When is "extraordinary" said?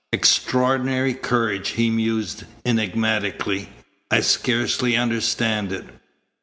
0.11-1.13